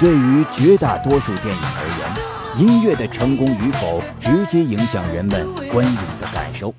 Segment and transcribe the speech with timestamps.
[0.00, 6.74] 对于绝大多数电影而言，音乐的成功与否直接影响人们观影的感受，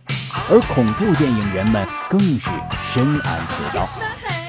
[0.49, 2.50] 而恐怖电影人们更是
[2.83, 3.88] 深谙此道。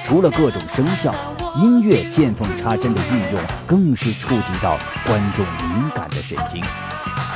[0.03, 1.15] 除了各种声效，
[1.55, 6.61] 音乐见缝插针的运用更是触及到观众敏感的神经。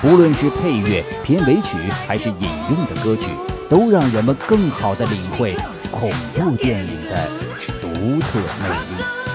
[0.04, 1.78] 无论是配乐、片尾曲，
[2.08, 3.30] 还是引用的歌曲，
[3.70, 5.56] 都让人们更好地领会
[5.92, 7.30] 恐怖电影的
[7.82, 9.31] 独特魅力。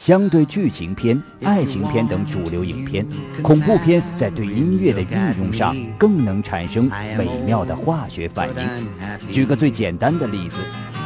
[0.00, 3.06] 相对剧情片、爱情片等主流影片，
[3.42, 9.30] 恐怖片在对音乐的运用上更能产生美妙的化学反应。
[9.30, 10.56] 举个最简单的例子，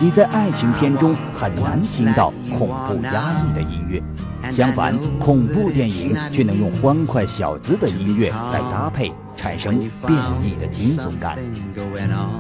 [0.01, 4.01] 你在爱情片中很难听到恐怖压抑的音乐，
[4.49, 9.11] 相反，恐怖电影却能用欢快小资的音乐来搭配。
[9.45, 11.37] 产生变异的惊悚感。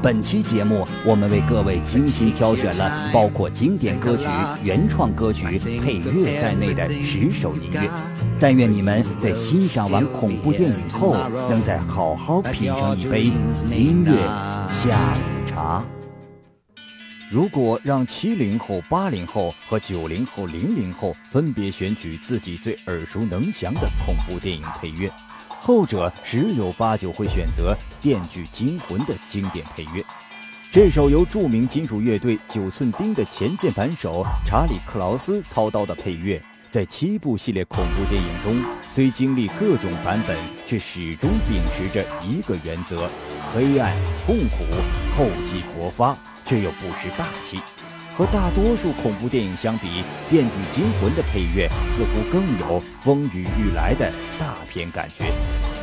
[0.02, 4.24] 本期节目，我们为各位精心挑选了包括经典歌曲、
[4.62, 7.90] 原创歌曲、配乐在内的十首音乐。
[8.40, 11.14] 但愿你们在欣赏完恐怖电影后，
[11.50, 14.12] 能再好好品尝一杯音乐
[14.70, 15.84] 下午茶。
[17.30, 25.10] 如果让七零后、八零后和九零后、零零后分别选取自己最耳熟能详的恐怖电影配乐，
[25.66, 30.04] 后者十有八九会选择《电锯惊魂》的经典配乐。
[30.70, 43.08] 这首由著名金属乐队九寸钉的前键盘手查理·克劳斯操刀的配乐，在七部系列恐怖电影中，虽经历各种版本，却始终秉持着一个原则：
[43.54, 43.90] 黑暗、
[44.26, 44.66] 痛苦、
[45.16, 47.58] 厚积薄发，却又不失大气。
[48.16, 49.88] 和大多数恐怖电影相比，
[50.30, 55.24] 《电锯惊魂》的配乐似乎更有风雨欲来的大片感觉，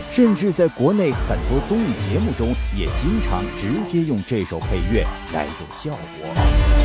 [0.10, 6.81] 甚至在国内很多综艺节目中也经常直接用这首配乐来做效果。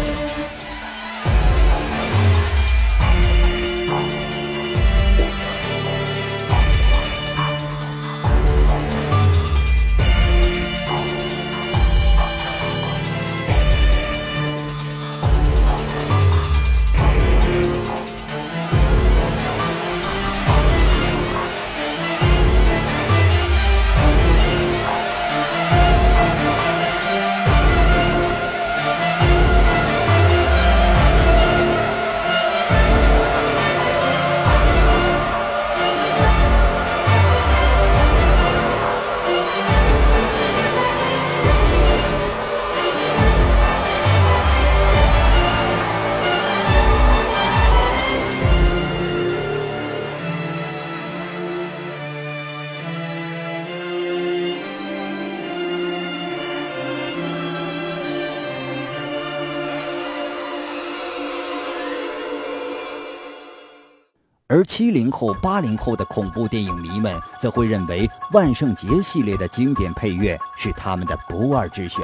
[64.56, 72.02] 而七零后、八零后的恐怖电影迷们则会认为，万圣节系列的经典配乐是他们的不二之选。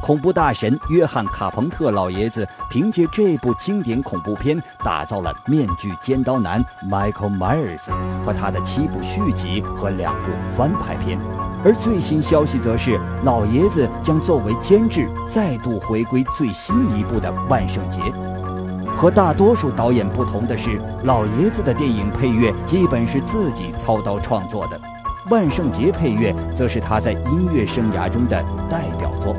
[0.00, 7.90] 恐怖大神约翰·卡彭特老爷子凭借这部经典恐怖片，打造了《面具尖刀男》Michael Myers
[8.24, 11.18] 和他的七部续集和两部翻拍片。
[11.64, 17.98] 而最新消息则是，老爷子将作为监制，再度回归最新一部的《万圣节》。
[18.96, 24.78] 和大多数导演不同的是，老爷子的电影配乐基本是自己操刀创作的，
[25.30, 29.36] 《万圣节》配乐则是他在音乐生涯中的代表作。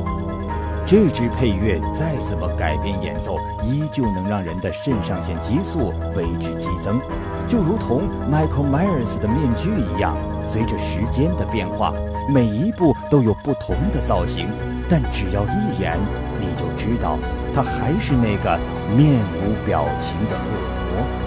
[0.87, 6.97] 这支配乐再怎么改编演奏，依旧能让人的肾上腺激素为之激增，
[7.45, 10.15] 就如同 Michael Myers 的面具一样，
[10.47, 11.93] 随着时间的变化，
[12.33, 14.47] 每一步都有不同的造型，
[14.87, 15.99] 但只要一眼，
[16.39, 17.19] 你就知道。
[17.53, 18.57] 他还是那个
[18.95, 21.26] 面无表情的恶魔。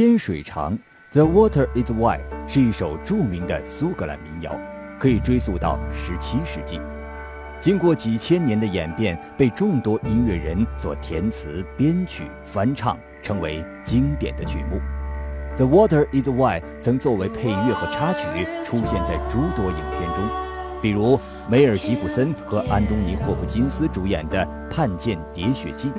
[0.00, 0.78] 天水长
[1.12, 4.58] ，The water is wide，是一首著名的苏格兰民谣。
[4.98, 6.80] 可以追溯到十七世纪，
[7.60, 14.80] 经过几千年的演变，被众多音乐人所填词、编曲、翻唱，成为经典的曲目。
[15.56, 18.26] 《The Water Is Why》曾作为配乐和插曲
[18.64, 20.26] 出现在诸多影片中，
[20.80, 25.90] 比如梅尔吉普森和安东尼霍普金斯主演的《叛剑喋血记》，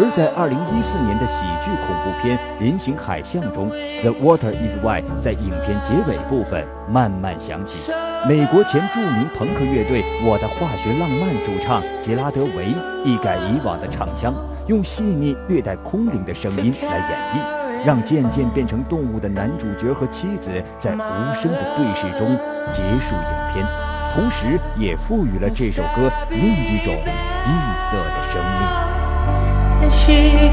[0.00, 3.68] 而在2014年的喜剧恐怖片《人形海象》中，
[4.02, 7.90] 《The Water Is Why》在影片结尾部分慢慢响起，
[8.28, 12.66] 美国前著名朋克乐队《我的化学浪漫》主唱杰拉德·维
[13.04, 14.32] 一改以往的唱腔，
[14.68, 20.48] 用细腻略带空灵的声音来演绎，让渐渐变成动物的男主角和妻子
[20.78, 22.38] 在无声的对视中
[22.70, 23.66] 结束影片，
[24.14, 27.50] 同时也赋予了这首歌另一种异
[27.90, 28.87] 色的生命。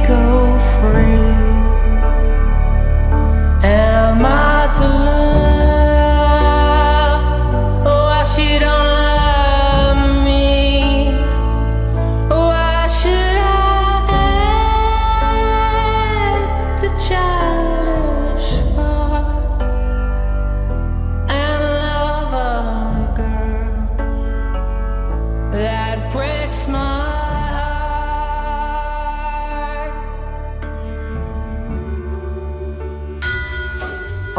[0.08, 1.34] Go free.
[3.64, 5.25] Am I to love?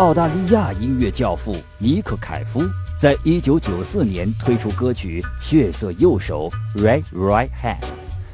[0.06, 2.62] 澳大利亚音乐教父尼克凯夫
[2.96, 6.48] 在一九九四年推出歌曲《血色右手》
[6.80, 7.84] （Red Right Hand），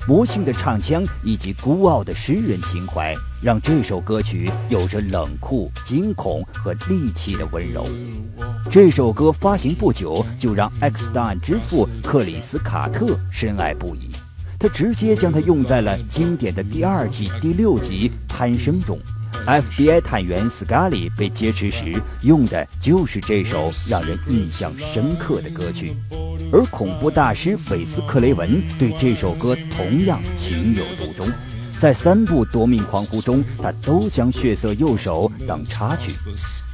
[0.06, 7.88] 魔性的唱腔以及孤傲的诗人情怀，让这首歌曲有着冷酷、惊恐和戾气的温柔。
[8.70, 14.10] 这首歌发行不久，就让 X 档案之父克里斯卡特深爱不已，
[14.58, 18.98] 他直接将它用在了经典的第二季第六集《攀升》中。
[19.46, 25.96] FBI 探员斯卡利被劫持时用的就是这首让人印象深刻的歌曲，
[26.52, 31.28] 而恐怖大师韦斯克雷文对这首歌同样情有独钟。
[31.76, 36.12] 在三部夺命狂呼中，他都将《血色右手》当插曲。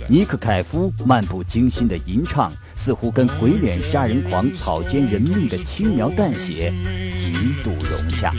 [0.06, 6.70] 尼克凯夫漫不经心的吟唱，似乎跟鬼脸杀人狂草菅人命的轻描淡写
[7.17, 7.32] 极
[7.65, 8.35] 度融洽。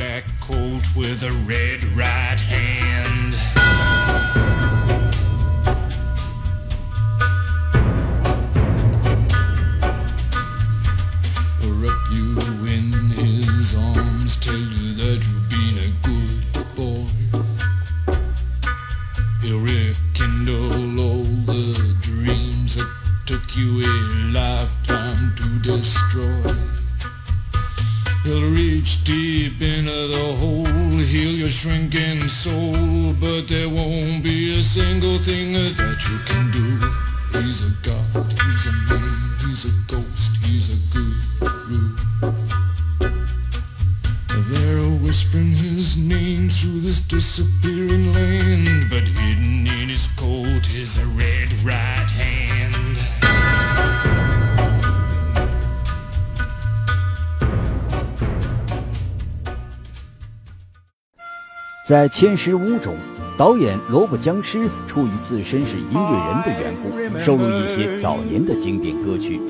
[61.89, 62.93] 在《千石屋》中，
[63.35, 69.41] 导演萝卜·僵尸出于自身是音乐人的缘故，收录一些早年的经典歌曲。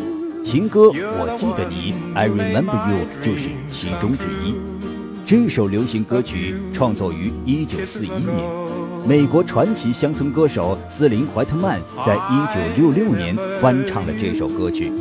[0.42, 4.56] 情歌《我记得你》（I Remember You） 就是其中之一。
[5.26, 8.50] 这首流行歌曲创作于1941年，
[9.06, 14.94] 美国传奇乡村歌手斯林·怀特曼在1966年翻唱了这首歌曲。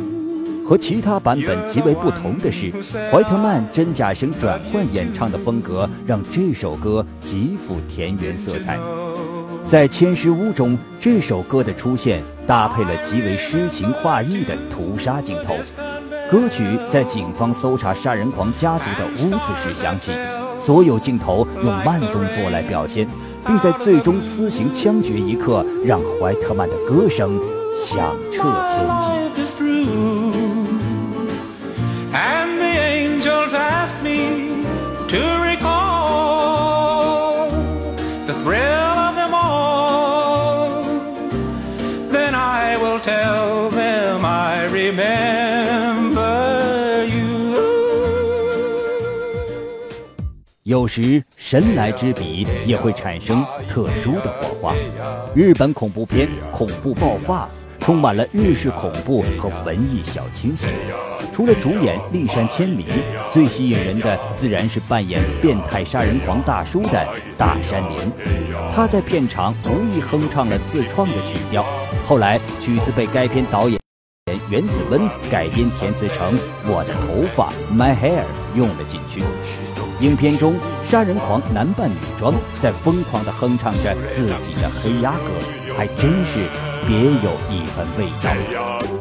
[0.69, 2.71] 和其他版本极为不同的是，
[3.11, 8.77] 怀特曼真假声转换演唱的风格让这首歌极富田园色彩。
[9.67, 15.55] 在《千尸屋》中，这首歌的出现搭配了极为诗情画意的屠杀镜头。
[16.29, 20.11] 歌曲在警方搜查杀人狂家族的屋子时响起，
[20.59, 23.07] 所有镜头用慢动作来表现，
[23.43, 27.41] 并在最终私刑枪决一刻，让怀特曼的歌声
[27.75, 30.18] 响彻天际。
[50.79, 54.73] 有时神来之笔也会产生特殊的火花。
[55.35, 57.43] 日本恐怖片《恐怖爆发》
[57.81, 60.69] 充满了日式恐怖和文艺小清新。
[61.33, 62.85] 除了主演立山千里，
[63.29, 67.05] 最吸引人的自然是扮演变态杀人狂大叔的
[67.37, 67.97] 大山林。
[68.73, 71.65] 他在片场无意哼唱了自创的曲调，
[72.05, 73.77] 后来曲子被该片导演
[74.49, 78.23] 袁子温改编填词成《我的头发》（My Hair）
[78.55, 79.21] 用了进去。
[79.99, 80.55] 影片中，
[80.89, 85.29] 杀人狂男扮女装，在疯狂地哼唱着自己的黑鸭歌，
[85.75, 86.47] 还真是
[86.87, 88.98] 别有一番味道。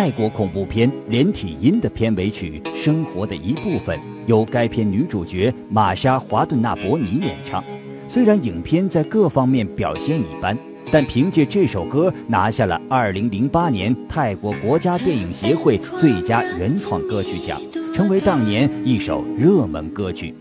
[0.00, 7.62] 泰国恐怖片《连体婴》的片尾曲《生活的一部分》由该片女主角玛莎·华顿纳伯尼演唱。
[8.08, 10.56] 虽然影片在各方面表现一般，
[10.90, 17.60] 但凭借这首歌拿下了2008年泰国国家电影协会最佳原创歌曲奖，
[17.94, 20.34] 成为当年一首热门歌曲。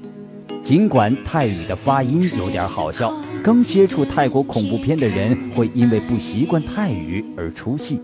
[0.63, 3.13] 尽管泰语的发音有点好笑，
[3.44, 8.00] 刚接触泰国恐怖片的人会因为不习惯泰语而出戏，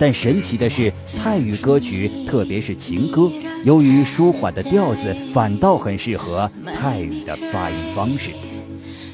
[0.00, 3.30] 但神奇的是，泰语歌曲，特别是情歌，
[3.66, 8.30] 由于舒缓的调子，反倒很适合泰语的发音方式。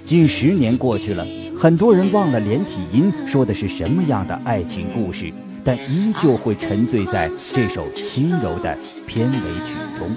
[0.05, 1.27] 近十年过去了，
[1.59, 5.33] 很多人忘了连体音说的是什么样的爱情故事，
[5.65, 8.79] 但依旧会沉醉在这首轻柔的
[9.09, 10.09] 片尾曲中。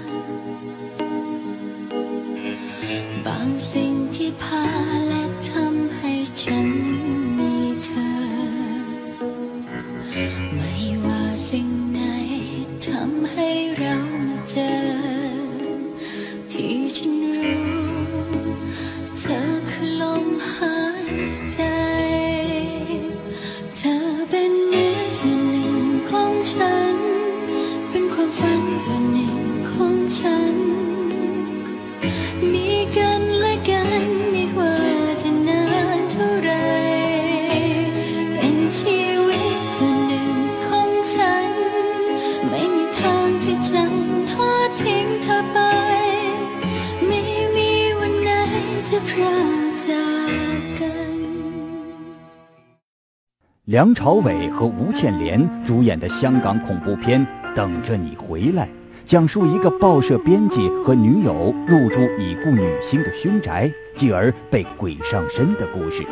[53.70, 57.24] 梁朝伟和吴倩莲主演的香港恐怖片
[57.54, 58.66] 《等着你回来》，
[59.04, 66.04] 讲述一个报社编辑和女友入住已故女星的凶宅，继而被鬼上身的故事。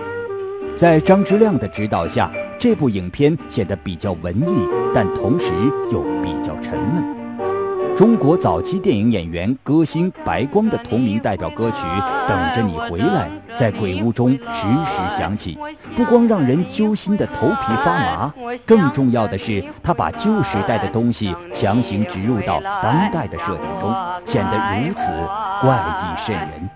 [0.77, 5.53] 在张之亮的指导下，这部影片显得比较文艺，但同时
[5.91, 7.18] 又比较沉闷。
[7.99, 11.79] 中国早期电影演员、歌星白光的同名代表歌曲
[12.29, 15.59] 《等着你回来》在鬼屋中时时响起，
[15.97, 18.33] 不光让人揪心的头皮发麻，
[18.65, 23.93] 更重要的是，他把旧时代的东西强行植入到当代的设定中，
[24.25, 25.03] 显得如此
[25.61, 26.71] 怪异渗人。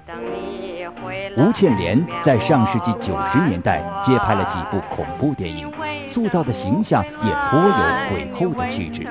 [1.36, 5.70] 吴倩莲在上世纪九十年代接拍了几部恐怖电影，
[6.08, 9.06] 塑造的形象也颇有鬼后的气质。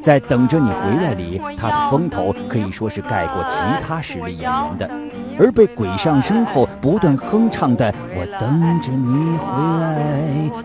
[0.00, 4.90] 在等着你回来里，他的风头可以说是盖过其他实力演员的。
[5.40, 9.46] 而被鬼上身后不断哼唱的“我等着你回
[9.80, 9.92] 来”，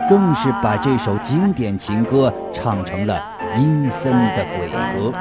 [0.09, 3.21] 更是把这首经典情歌唱成了
[3.55, 5.13] 阴森的鬼歌。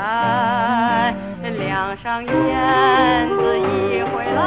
[1.43, 4.41] 亮上燕子一回来，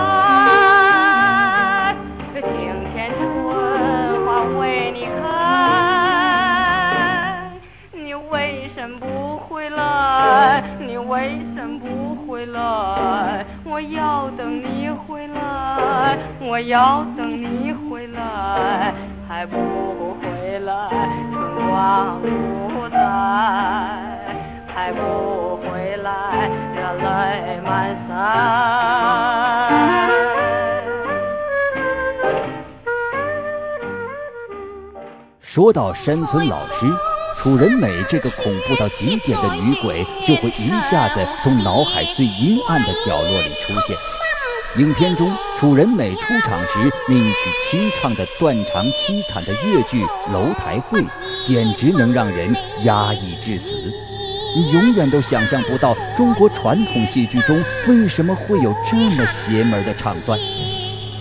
[12.46, 13.46] 来？
[13.64, 18.94] 我要等你回来，我要等你回来，
[19.28, 20.90] 还不回来，
[21.34, 22.98] 春光不再，
[24.74, 27.70] 还不回来，热泪满
[28.10, 28.12] 腮。
[35.42, 37.15] 说到山村老师。
[37.46, 43.96] 楚人美这个恐怖到极点的女鬼，就会一下子从脑海最阴暗的角落里出现。
[44.84, 51.00] 影片中，楚人美出场时那一曲清唱的断肠凄惨的越剧《楼台会》，
[51.46, 53.70] 简直能让人压抑致死。
[54.56, 60.40] 你永远都想象不到，中国传统戏剧中为什么会有这么邪门的唱段。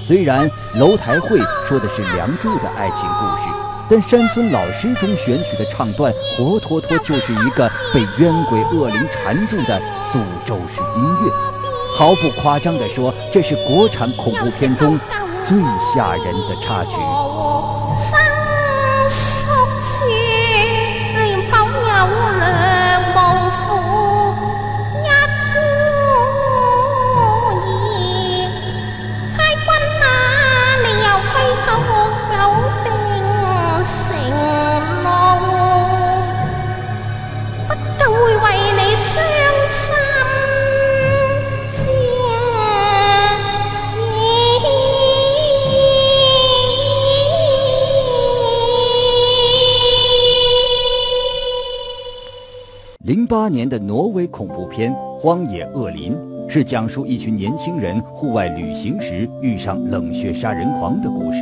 [0.07, 1.39] 虽然《楼台会》
[1.69, 3.54] 说的是梁祝的爱情故事。
[3.89, 9.81] 但山村老尸中选取的唱段，活脱脱就是一个被冤鬼恶灵缠住的
[10.13, 11.33] 诅咒式音乐。
[11.97, 14.99] 毫不夸张的说，这是国产恐怖片中
[15.45, 15.57] 最
[15.95, 16.97] 吓人的插曲。
[53.05, 56.15] 零八年的挪威恐怖片《荒野恶林》
[56.49, 61.41] 是讲述一群年轻人户外旅行时遇上冷血杀人狂的故事。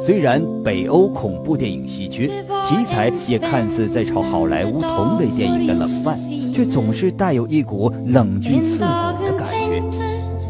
[0.00, 2.28] 虽然北欧恐怖电影稀缺，
[2.68, 6.16] 题材也看似在炒好莱坞同类电影的冷饭，
[6.54, 8.84] 却总是带有一股冷峻刺骨
[9.24, 9.82] 的感觉。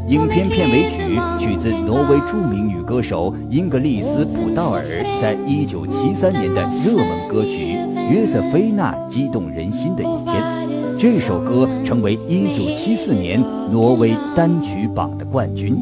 [0.08, 4.84] 影片片尾曲取自挪威著名女歌手英格丽斯·普道尔
[5.18, 7.76] 在一九七三年的热门歌曲
[8.10, 10.62] 《约瑟菲娜》，激动人心的一天。
[10.98, 13.40] 这首歌成为1974年
[13.70, 15.76] 挪威单曲榜的冠军。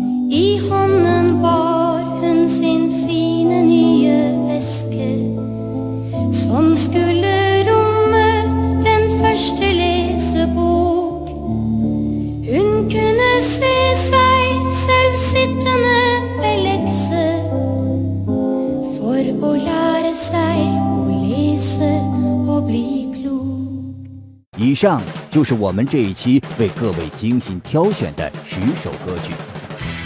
[24.70, 29.32] 以上就是我们这一期为各位精心挑选的十首歌曲。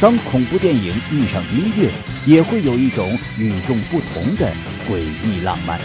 [0.01, 1.91] 当恐怖电影遇上音乐，
[2.25, 4.51] 也会有一种与众不同的
[4.89, 5.79] 诡异浪漫。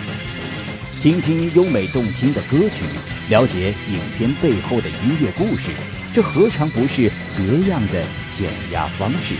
[1.01, 2.85] 听听优美动听的歌曲，
[3.27, 5.71] 了解影片背后的音乐故事，
[6.13, 9.35] 这何尝不是别样的减压方式？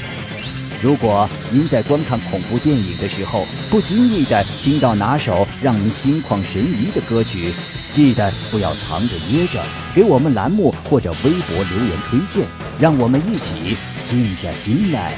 [0.82, 7.54] 如果您在观看恐怖电影的时候，不经意地听到哪首让您心旷神怡的歌曲，
[7.92, 9.62] 记得不要藏着掖着，
[9.94, 12.48] 给我们栏目或者微博留言推荐，
[12.80, 15.18] 让我们一起静下心来，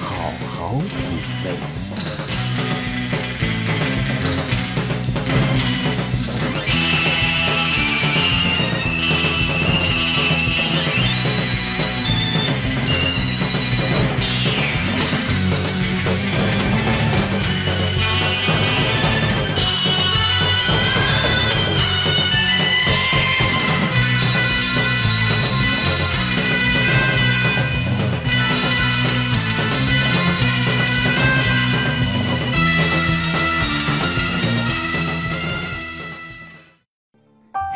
[0.00, 0.96] 好好品
[1.44, 2.43] 味。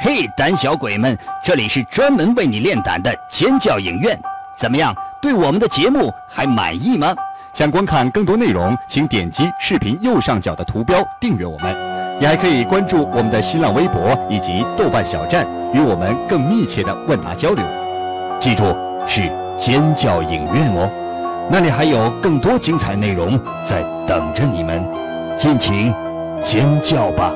[0.09, 4.19] 嘿胆小鬼们，这里是专门为你练胆的尖叫影院，
[4.57, 4.91] 怎么样？
[5.21, 7.15] 对我们的节目还满意吗？
[7.53, 11.77] 想观看更多内容，请点击视频右上角的图标订阅我们。
[12.19, 17.63] 你还可以关注我们的新浪微博以及豆瓣小站，与我们更密切的问答交流。
[18.41, 18.75] 记住，
[19.07, 20.91] 是尖叫影院哦，
[21.51, 24.83] 那里还有更多精彩内容在等着你们，
[25.37, 25.95] 尽情
[26.43, 27.31] 尖叫吧！